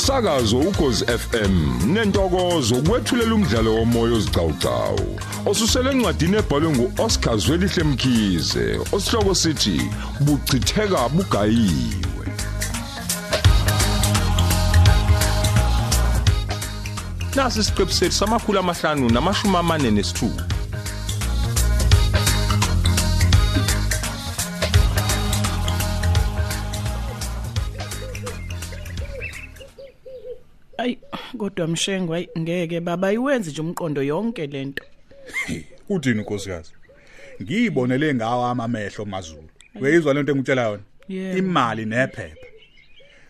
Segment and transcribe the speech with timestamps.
[0.00, 1.54] umsakazo ukhozi FM
[1.92, 9.90] nentokozo kwethulela umdlalo womoya ozicawucawu osusele encwadini ebhalwe nguOscar Zwelihle Mkhize osihloko sithi
[10.20, 12.26] buchitheka bugayiwe.
[17.36, 20.49] Nasi isiqebu sethu samakhulu amahlanu namashumi amane nesithupha
[31.60, 34.84] kodwa mshengo hayi ngeke baba ayiwenzi nje umqondo yonke lento.
[35.88, 36.72] Uthini nkosikazi?
[37.42, 39.48] Ngiyibonele ngawo amamehlo mazulu.
[39.80, 40.82] Uyizwa lento engitshela yona?
[41.38, 42.46] Imali nephepha.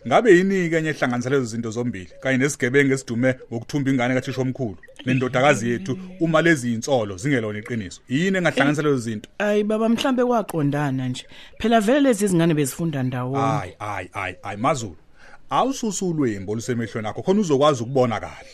[0.07, 4.77] Ngabe yini ke enye ehlanganisa lezo zinto zombili kanye nesigebengu esidume ngokuthumba ingane kathisha omkhulu
[5.05, 8.01] nendodakazi yethu uma lezi insolo zingelona iqiniso.
[8.09, 9.29] Yini engahlanganisa lezo zinto?
[9.37, 11.25] Ay baba mhlambe kwaqondana nje.
[11.59, 13.45] Phela vele lezi zingane bezifunda ndawonye.
[13.45, 14.57] Hayi hayi hayi hayi
[15.51, 15.61] mazulu.
[15.61, 18.49] Awususulwembo lusemehlweni akho khona uzokwazi ukubona kahle.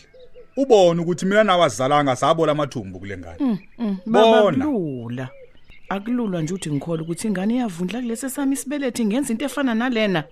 [0.57, 3.59] Ubone ukuthi mina nawazalanga sabola amathumbu kule ngane.
[4.05, 4.65] Baba Bona.
[4.65, 5.29] kulula.
[5.89, 10.23] Akululwa nje uthi ngikholwa ukuthi ingane iyavundla kulesi sami isibelethi ngenza into efana nalena.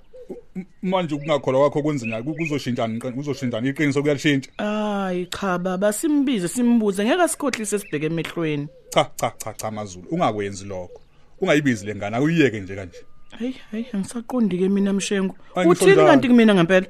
[0.81, 7.79] manje ukungakholwa kwakho kwenzenya kuzoshintshana kuzoshintshana iqiniso kuyalishintsha Ay cha baba simbize simbuze ngeke sikhohlise
[7.79, 8.67] sibheke emehlweni.
[8.89, 11.01] cha cha cha cha mazulu ungakwenzi lokho
[11.41, 12.97] ungayibizi lengane akuyiyeke nje kanje
[13.39, 15.35] Hey hey angisaqondi ke mina mshengo.
[15.55, 16.07] Angisho Uthini njalo.
[16.07, 16.87] kanti kumina ngempela?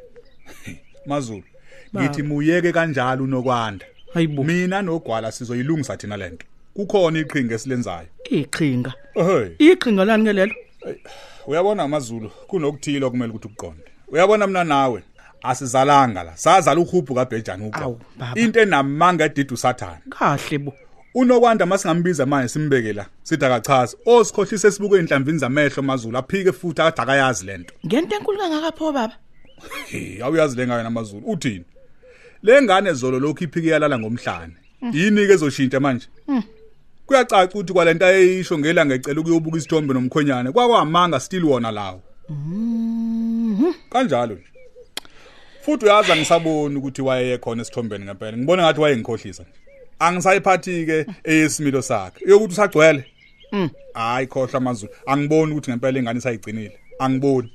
[1.05, 1.43] mazulu
[1.97, 4.43] ngithi muyeke kanjalo unokwanda Hayibo.
[4.43, 8.93] mina nogwala sizoyilungisa thina lento kukhona iqhinga esilenzayo Iqhinga.
[9.15, 10.53] ehey Iqhinga lani ke lelo?
[11.47, 15.03] uyabona amazulu kunokuthilo kumele ukuthi ukuqonde uyabona mina nawe
[15.43, 18.39] asizalanga la sazala uhubhu kabhejani Awu, uqo baba.
[18.41, 20.73] into enamanga edidu sathana Kahle bo.
[21.15, 27.01] Unokwanda masingambiza manje simbeke la sithi akachaza osikhohlisa esibuke enhlamvini zamehlo mazulu aphike futhi akade
[27.01, 29.17] akayazi lento Ngento enkulu kangakapho baba.
[30.23, 31.65] Awuyazi lengayo namazulu uthini?
[32.43, 34.53] Lengane zolo lokhu iphike yalala ngomhlane.
[34.93, 36.07] Yini ke ezoshintsha manje?
[37.05, 42.01] Kuyacaca ukuthi kwalento ayisho ngelanga ecela ukuyobuka isithombe nomkhonyane kwakwamanga still wona lawo.
[43.89, 44.49] Kanjalo nje.
[45.61, 48.37] Futhi uyazi angisaboni ukuthi waye khona esithombeni ngempela.
[48.37, 49.64] Ngibona ngathi wayengikhohlisa nje.
[49.99, 52.25] Angisayiphathi ke eyesimilo sakhe.
[52.29, 53.05] Yokuthi usagcwele.
[53.93, 56.77] Hayi khohla amazulu angiboni ukuthi ngempela ingane isayigcinile.
[56.99, 57.51] Angiboni.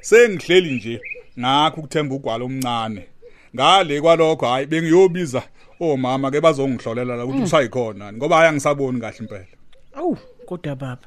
[0.00, 1.00] Sengihleli nje
[1.40, 3.06] ngakho ukuthemba ugwalo omncane.
[3.54, 5.42] Ngale kwalokho hayi bengiyobiza
[5.80, 9.46] omama ke bazongihlolela la ukuthi usayikhona ngoba hayi angisaboni kahle impela.
[9.94, 10.16] Awu,
[10.46, 11.06] kodwa baba.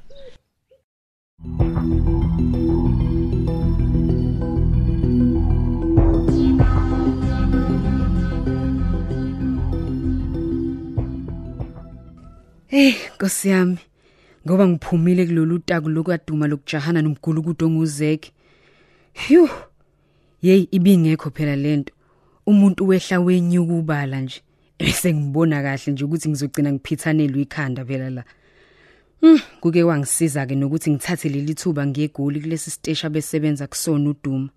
[12.68, 13.78] Hey, Nkosi yami.
[14.48, 18.32] Ngoba ngiphumile kulolu taku lokwaduma lokujahana nomgulukudo onguzeke.
[19.14, 19.48] Phew.
[20.42, 21.94] Hey, ibingekho phela lento.
[22.46, 24.42] Umuntu wehla wenyuka ubala nje.
[24.80, 28.24] Bese ngibona kahle nje ukuthi ngizogcina ngiphithanelwe ikhanda phela la.
[29.22, 34.50] Hmm, kuke wangisiza ke nokuthi ngithathe leli thuba ngiyegoli kulesi station besebenza kusona uduma.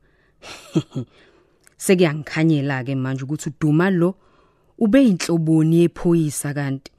[1.76, 4.14] Sekuyangikhanyela ke manje ukuthi uduma lo
[4.78, 6.92] ube inhloboni yephoyisa kanti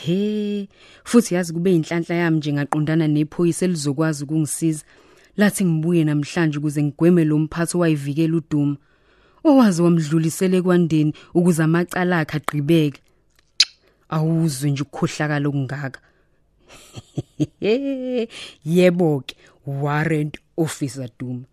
[0.00, 0.68] He,
[1.04, 4.84] futhi yazi kube inhlanhla yami nje ngaqondana nephoyisa elizokwazi ukungisiza.
[5.36, 8.76] Lathi ngibuye namhlanje ukuze ngigweme lo mphathi owayivikela uduma.
[9.44, 13.00] Owazi wamdlulisele kwandeni ukuze amacala akhe agqibeke.
[14.08, 16.00] Awuzwe nje ukukhohlakala okungaka.
[18.64, 19.36] Yebo ke,
[19.66, 21.44] warrant officer Duma.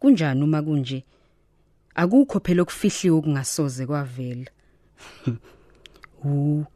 [0.00, 1.04] Kunjani uma kunje?
[1.94, 4.50] Akukho phela okufihliwe okungasoze kwavela.
[6.22, 6.66] Hu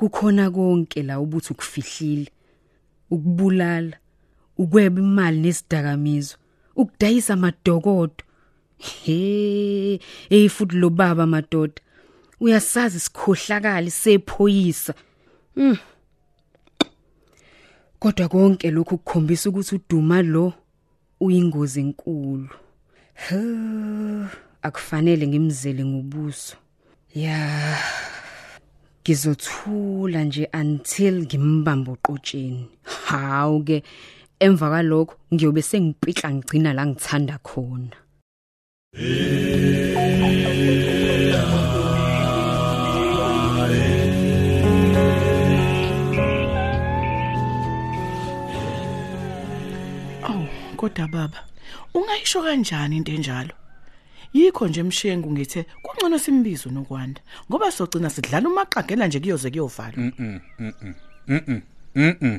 [0.00, 2.30] kukhona konke la ubuthi ukufihlile
[3.10, 3.96] ukubulala
[4.58, 6.38] ukweba imali nesidakamizwa
[6.76, 8.24] ukudayisa amadokodo.
[8.78, 11.82] He hey futhi lo baba madoda
[12.40, 14.94] uyasazi isikhohlakali sephoyisa.
[15.54, 15.76] Hmm.
[17.98, 20.52] kodwa konke lokhu kukhombisa ukuthi uduma lo
[21.20, 22.48] uyingozi enkulu.
[24.62, 26.56] Akufanele ngimzele ngobuso.
[27.14, 27.76] Ya.
[29.02, 32.66] Ngizothula nje until ngimbambe uqotsheni
[33.06, 33.82] hawu ke
[34.40, 37.96] emva kwalokho ngiyobe sengipitla ngigcina la ngithanda khona
[50.28, 50.46] Awu,
[50.76, 51.40] kodwa baba,
[51.94, 53.59] ungayisho kanjani into enjalo?
[54.32, 59.96] Yikho nje emshengu ngithe kungcono simbizo nokwanda ngoba sogcina sidlala umaqagela nje kuyoze kuyovala.
[61.96, 62.38] Mhm.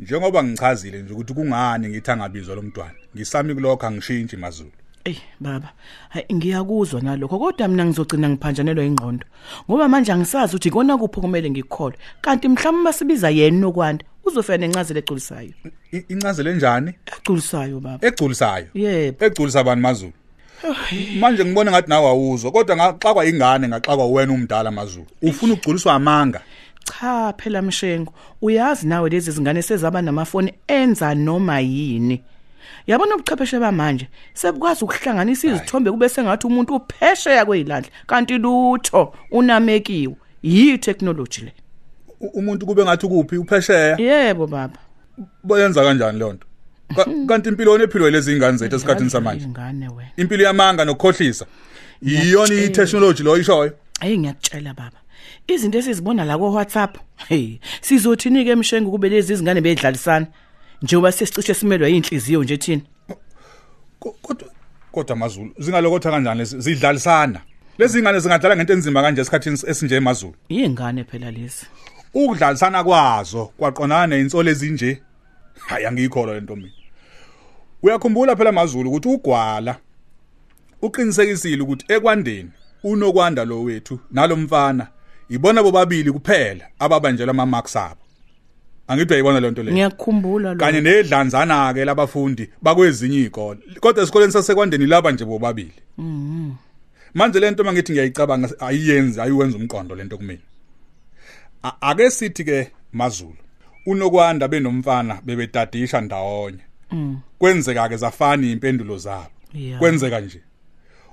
[0.00, 2.94] Njengoba ngichazile nje ukuthi kungani ngithi angabizwa lo mntwana.
[3.16, 4.70] Ngisami kulokho angishintshi mazulu.
[5.04, 5.72] Ey baba,
[6.08, 9.26] hayi ngiyakuzwa nalokho kodwa mina ngizogcina ngiphanjanelwa ingqondo.
[9.70, 11.98] Ngoba manje angisazi ukuthi ikona kuphi kumele ngikholwe.
[12.20, 15.52] Kanti mhlawumbe masibiza yena nokwanda uzofika nencazelo egculisayo.
[15.92, 18.06] I- incazelo enjani Egculisayo baba.
[18.06, 19.24] egculisayo Yebo.
[19.24, 20.12] egculisa abantu mazulu
[21.18, 26.40] manje ngibona ngathi nawe awuzwa kodwa ngaxakwa ingane ngaxakwa wena umdala mazulu ufuna ukugculiswa amanga
[27.00, 32.22] Cha phela mshengo, uyazi nawe lezi zingane sezaba namafoni enza noma yini.
[32.86, 40.78] Yabona ubuchwepheshe bamanje sebukwazi ukuhlanganisa izithombe kube sengathi umuntu uphesheya kwezilandla kanti lutho unamekiwe yi
[40.78, 41.52] technology le.
[42.34, 44.78] Umuntu kube ngathi kuphi uphesheya Yebo baba.
[45.44, 46.45] bayenza kanjani leyo nto
[47.28, 49.46] kanti impilo nephilo lezi ingane zethu esikhathini samanje?
[50.16, 51.46] impilo yamanga nokukhohlisa.
[52.02, 54.98] Iyona i-technology lo ishoyo Hey ngiyakutshela baba.
[55.48, 56.98] Izinto esizibona la ko WhatsApp,
[57.28, 60.26] hey, sizothini ke emshengo kube lezi izingane bedlalisana.
[60.82, 62.82] Njengoba sesicishe simelwa inhliziyo nje thina.
[63.98, 64.48] Ko- kodwa
[64.92, 67.40] kodwa mazulu zingalokotha kanjani zidlalisana?
[67.78, 71.66] Lezi ingane zingadlala ngento enzima kanje esikhathini esinje emazulu Yingane phela lezi.
[72.14, 75.00] ukudlalisana kwazo kwaqonana neinsolo ezinje?
[75.58, 76.72] Hayi angiyikholwa lento mina.
[77.82, 79.76] Uyakhumbula phela amazulu ukuthi ugwala
[80.82, 82.50] uqinisekisile ukuthi ekwandeni
[82.84, 84.86] unokwanda lo wethu nalomfana
[85.28, 88.00] ibona bobabili kuphela ababanjelwa ama marks abo.
[88.88, 90.60] Angithi uyayibona lento leyo Ngiyakukhumbula lo.
[90.60, 95.72] kanye nedlanzana ke labafundi bakwezinye izikole kodwa esikoleni sasekwandeni laba nje bobabili.
[97.14, 100.40] Manje lento mangithi ngiyayicabanga ayiyenzi ayiwenza umqondo lento kumina.
[101.80, 103.45] Ake sithi ke mazulu
[103.86, 106.58] unokwanda benomfana bebedadisha ndawonye
[107.38, 109.78] kwenzeka ke zafana impendulo zabo Yeah.
[109.78, 110.40] kwenzeka nje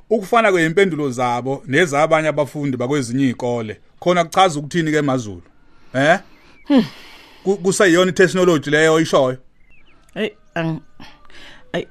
[0.10, 5.42] ukufana kweimpendulo zabo nezabanye abafundi bakwezinye izikole khona kuchaza ukuthini ke mazulu
[5.94, 6.20] eh
[7.44, 9.38] Ku- kusayiyona itechnology leyo ishoyo
[10.14, 10.82] Hey, ang
[11.74, 11.86] ay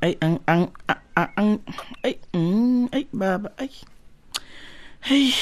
[0.00, 0.68] ay ang ang
[1.16, 1.58] ang- ang
[2.02, 3.70] ay mm, ay baba ay.
[5.00, 5.32] Hey.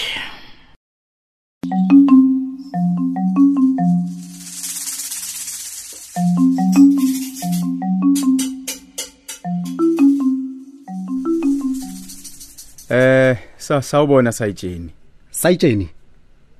[13.81, 14.91] Sawubona sayitsheni.
[15.31, 15.89] sayitsheni?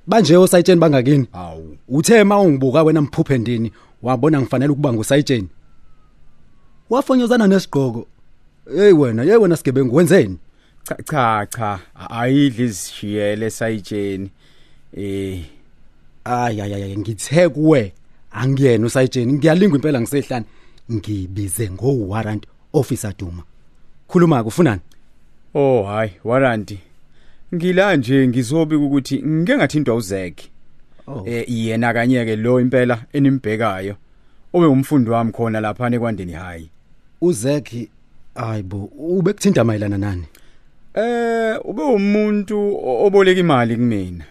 [0.07, 1.27] Banje osayitsheni bangakini?
[1.33, 1.77] Awu.
[1.87, 3.71] uthe mawungibuka wena mphuphe ndini
[4.01, 5.47] wabona ngifanele ukuba ngusayitsheni?
[6.89, 8.07] Wafonyozana nesigqoko.
[8.75, 10.37] Hey wena hey wena sigebengu wenzeni?
[10.83, 11.79] Cha cha cha.
[12.09, 14.29] Ayidli izishiyele sayitsheni.
[14.97, 15.45] Eh.
[16.23, 17.93] Ay ay ay ngithe kuwe.
[18.31, 20.45] Angiyena usayitsheni ngiyalingwa impela ngisehlane
[20.91, 23.43] ngibize ngo warrant officer Duma.
[24.07, 24.81] Khuluma kufunani
[25.53, 26.79] oh hayi warranty.
[27.53, 30.49] Ngila nje ngizobika ukuthi ngike ngathintwa uzeki.
[31.07, 31.23] Oh.
[31.27, 33.95] Eh yena kanye ke lo impela enimbhekayo.
[34.53, 36.69] Obe umfundi wami khona lapha nekwandeni hayi.
[37.21, 37.89] uzeki
[38.35, 40.25] ayibo ubekuthinta mayelana nani
[40.93, 42.57] Eh ube umuntu
[43.05, 44.25] oboleka imali kumina.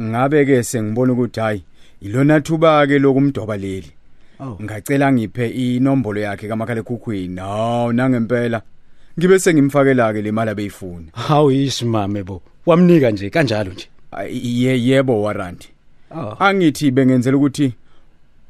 [0.00, 1.62] Ngabe ke sengibona ukuthi hayi
[2.00, 3.92] ilona thuba ke lokumdoba leli.
[4.40, 8.62] oh ngacela ngiphe inombolo yakhe kamakhala ekhukhwini hawu nangempela
[9.18, 12.42] ngibe sengimfakela ke le mali abeyifuna hawu ishimame bo.
[12.66, 13.88] Wamnika nje kanjalo nje.
[14.30, 15.68] Ye yebo warranty
[16.10, 17.72] oh angithi bengenzela ukuthi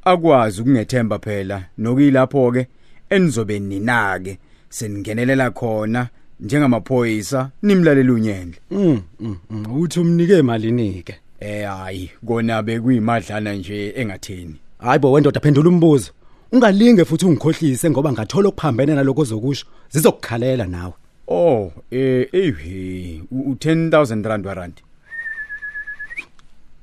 [0.05, 2.67] akwazi ukungethemba phela nokuyilapho ke
[3.11, 6.09] enizobe ninake seningenelela khona
[6.41, 8.61] njengamaphoyisa nimlalela unyendle.
[8.71, 9.81] Mm, mm, mm.
[9.81, 14.57] uthi umnike malini ke eh hayi kona bekuyimadlana nje engatheni.
[14.79, 16.13] Hayibo wendoda phendula umbuzo.
[16.55, 19.67] Ungalinge futhi ungikhohlise ngoba ngathola okuphambene naloko ozokusho.
[19.91, 20.93] Zizokukhalela nawe.
[21.29, 24.83] Oh eh eyi u10000 rand warranty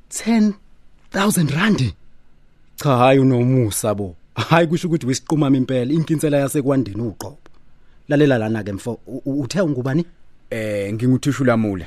[0.10, 1.94] 10000 rand?
[2.76, 4.16] Cha hayi unomusa bo.
[4.36, 7.38] Hayi kusho ukuthi wisiqhumama impela inkinsela yasekwandeni uqobo.
[8.10, 10.06] Lalela lana ke mfo uthe ungubani?
[10.50, 11.86] Eh nginguthishu lamula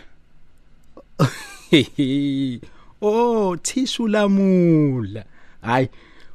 [3.03, 5.25] oh thishu lamula
[5.63, 5.89] hayi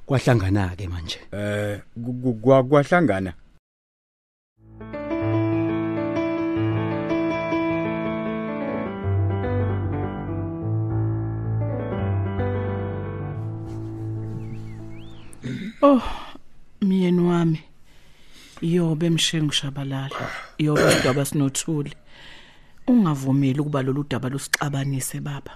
[0.10, 3.32] kwahlangana ke manje eh ku- ku- kwa- kwahlangana
[16.82, 17.60] Myeni wami.
[18.62, 20.10] Yobe mshengu shabalala.
[20.58, 21.94] Yobe udaba sinothuli.
[22.88, 25.52] Ungavumeli ukuba lolu daba lusixabanise baba.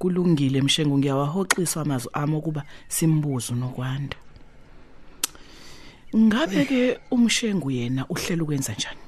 [0.00, 4.16] Kulungile mshengu ngiyawahoxisa amazwi ami ukuba simbuzo nokwanda.
[6.16, 9.00] Ngabe ke umshengu yena uhlela ukwenza njani?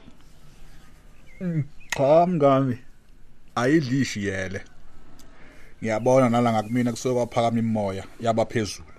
[1.90, 2.78] cha mngami.
[3.54, 4.60] Ayidlishi yele.
[5.82, 8.92] Ngiyabona nala ngakumina kusuke kwaphakama imoya yabaphezulu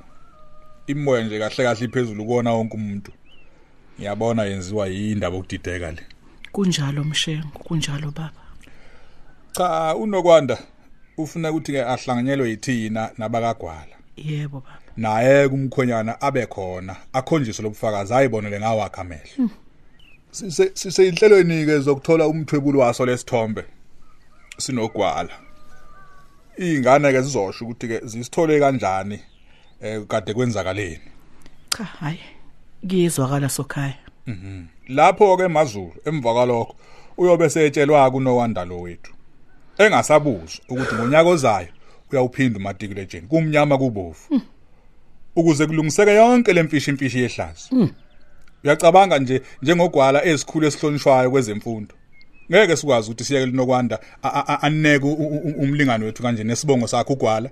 [0.88, 3.12] imoya nje kahle kahle iphezulu kuona wonke umuntu.
[4.00, 6.04] Ngiyabona yenziwa yindaba okudideka le.
[6.52, 8.44] Kunjalo mshengo kunjalo baba.
[9.52, 10.58] Cha unokwanda.
[11.18, 13.96] Ufuna ukuthi ke ahlanganyelwe yithina nabakagwala?
[14.18, 14.80] Yebo baba.
[14.98, 19.50] Naye kumkhonyana abe khona akhonjiswe lobufakazi ayibonele ngawakhe amehlo.
[20.32, 23.64] Sise siseyinhlelweni ke zokuthola umthwebulo waso lesithombe
[24.58, 25.34] sinogwala.
[26.58, 29.20] Ingane ke zizosho ukuthi ke zisithole kanjani
[29.82, 31.10] eh kade kwenzakaleni?
[31.78, 32.20] Cha hayi
[32.88, 33.98] kuyezwakala sokhaya.
[34.88, 36.76] Lapho ke emazulu emva kwalokho
[37.18, 39.14] uyobe setshelwa kunowanda lo wethu.
[39.78, 41.68] Engasabuzwa ukuthi ngonyaka ozayo
[42.12, 44.42] uyawuphinda umatriculation kumnyama kubofu
[45.36, 47.90] ukuze kulungiseke yonke lemfishi imfishi yehlazo.
[48.64, 51.96] Uyacabanga nje njengogwala ezikhulu esihlonishwayo kwezemfundo.
[52.52, 54.00] Ngeke sikwazi ukuthi siyeke linokwanda
[54.62, 57.50] aneke u- u- u- umlingane wethu kanje nesibongo sakhe ugwala.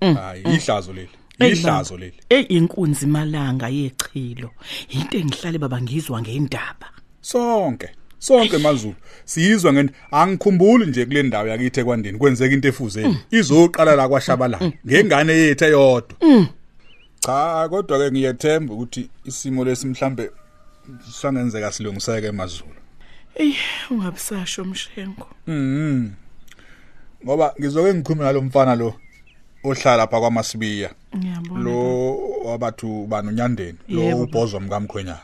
[0.00, 1.08] Hayi ihlazo leli
[1.50, 2.14] ihlazo leli.
[2.28, 4.50] Eyi inkunzi malanga yechilo.
[4.88, 6.88] Into engihlale baba ngizwa ngendaba.
[7.20, 7.88] Sonke.
[8.26, 13.18] Sonke mazulu siyizwa ngeni angikhumbuli nje kule ndawo yakithi ekwandeni kwenzeka into efuzeni.
[13.30, 14.72] Izoqala la kwashabalala.
[14.86, 16.16] Ngengane yethu eyodwa.
[17.20, 20.30] Cha kodwa ke ngiyethemba ukuthi isimo lesi mhlambe
[21.20, 22.74] sangenzeka silungiseke emazulu
[23.34, 23.56] eyi
[23.90, 25.26] ungabusasho mshengo
[27.24, 28.94] ngoba ngizoke ngikhulume nalomfana lo
[29.64, 30.90] ohlala lapha kwaMasibiya.
[31.16, 35.20] Ngiyabona lo wabathu banunyandeni lo ubhozwa mkamkhwenyana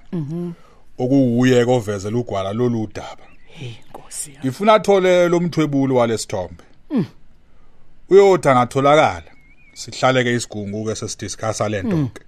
[1.02, 4.40] okuwuye kovezela ugwala lolu daba hey nkosi yami.
[4.45, 6.64] Ngifuna athole lo mthwebulo walesithombe.
[8.11, 9.30] Uyothi angatholakala
[9.75, 12.23] sihlale ke isigungu ke sesidiscussa lento ke.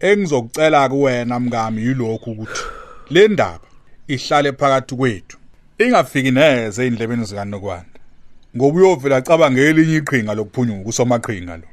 [0.00, 2.62] Engizokucela kuwena mkami yilokhu ukuthi
[3.10, 3.66] le ndaba
[4.08, 5.38] ihlale phakathi kwethu
[5.78, 8.00] ingafiki neze endlebeni zikanokwanda
[8.56, 11.68] ngoba uyovela cabanga elinye iqhinga lokuphunyuka usomaqhinga lo.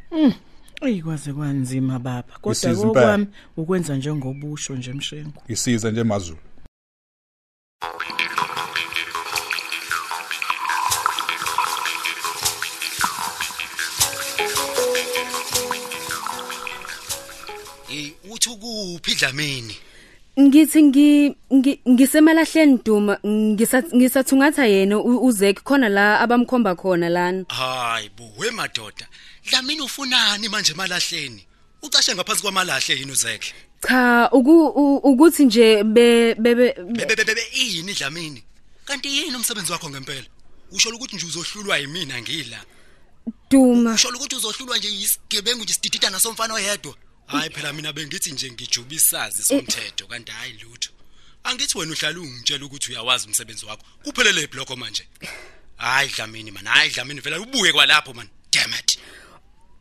[0.85, 2.33] Eyi kwaze kwanzima baba.
[2.41, 2.87] Kodwa Isiza impela.
[2.87, 6.39] kokwami ukwenza njengobusho nje mshengo isize nje mazulu.
[17.87, 19.75] Hey uthi kuphi dlamini?
[20.39, 27.45] Ngithi ngi ngi- ngisemalahleni duma ngisa- ngisathungatha yena u- uzek khona la abamkhomba khona lana.
[27.49, 29.07] hayi buwe madoda.
[29.49, 31.45] Dlamini ufunani manje emalahleni
[31.81, 33.53] ucashe ngaphansi kwamalahle yini uzekhe
[33.87, 38.43] Cha uku- u- ukuthi nje be be be- bebebebe yini dlamini?
[38.85, 40.25] Kanti yini umsebenzi wakho ngempela?
[40.71, 42.65] Usho ukuthi nje uzohlulwa yimina ngila?
[43.49, 43.93] Duma.
[43.93, 46.95] usho ukuthi uzohlulwa nje yisigebengu nje sididida nasomfana oyedwa?
[47.27, 50.89] Hayi phela mina bengithi nje ngijuba isazi somthetho kanti hayi lutho.
[51.43, 53.83] Angithi wena uhlala ungitshela ukuthi uyawazi umsebenzi wakho.
[54.03, 55.07] Kuphelele ibhloko manje.
[55.77, 58.27] Hayi dlamini man hayi dlamini vela ubuye kwalapho man.
[58.27, 58.36] damn it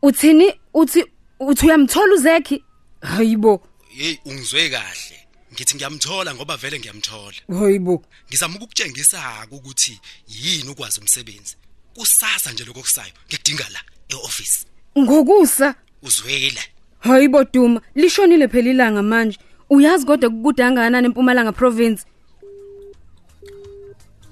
[0.01, 1.05] Uthini uthi
[1.39, 2.63] uthi uyamthola uzekhi?
[3.01, 3.67] Hayibo.
[3.89, 5.17] hey ungizwe kahle
[5.53, 8.03] ngithi ngiyamthola ngoba vele ngiyamthola Hayibo.
[8.29, 11.55] ngizama ukukutshengisa ukuthi yini ukwazi umsebenzi
[11.95, 14.65] kusasa nje lokho kusayo ngikudinga la eoffice
[14.97, 15.75] Ngokusa.
[16.03, 16.61] uzwile
[16.99, 19.37] Hayibo duma, lishonile phela ilanga manje.
[19.69, 22.03] Uyazi kodwa kudangana eMpumalanga province.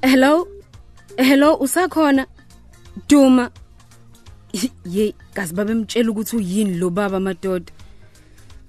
[0.02, 0.48] Hello?
[1.18, 2.26] Hello, usakhona?
[3.08, 3.52] Duma.
[4.86, 7.72] Ye, kazi babemtshela ukuthi uyini lo baba madoda.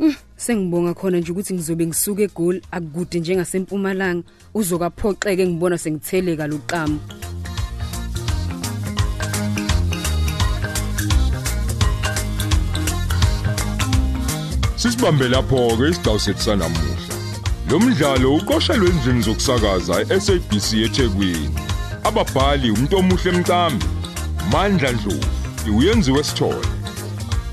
[0.01, 4.25] Mm, Sengibonga khona nje ukuthi ngizobe ngisuka eGoli akukude njengasempumalanga
[4.55, 6.99] uzokaphoxeke ngibona sengitheleka loqamo.
[14.77, 17.07] Sisibambe lapho ke isigcawu sethu sanamuhla.
[17.71, 21.55] Lo mdlalo uqoshelwe endlini zokusakaza eSABC eThekwini.
[22.05, 23.85] Ababhali umuntu omuhle emcambi,
[24.53, 25.36] Mandla Dlovu,
[25.71, 26.69] uyenziwe sithole.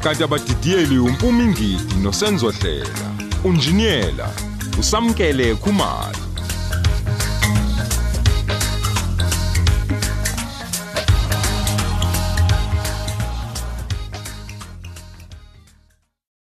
[0.03, 3.11] Kanti abadidiyeli uMpumi Ngidi noSenzo Hlela,
[3.43, 4.29] unjiniyela
[4.79, 6.22] usamkele Khumalo.